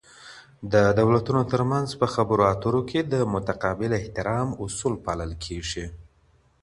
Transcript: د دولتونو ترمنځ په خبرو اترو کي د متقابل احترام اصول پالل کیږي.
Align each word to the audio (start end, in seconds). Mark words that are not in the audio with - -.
د 0.73 0.75
دولتونو 0.99 1.41
ترمنځ 1.51 1.89
په 2.01 2.07
خبرو 2.13 2.43
اترو 2.53 2.81
کي 2.89 2.99
د 3.13 3.15
متقابل 3.33 3.91
احترام 3.99 4.49
اصول 4.63 4.93
پالل 5.05 5.31
کیږي. 5.45 5.85